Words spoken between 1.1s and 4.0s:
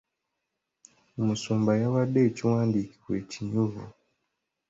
Omusumba yawadde ekyawandiikibwa ekinyuvu.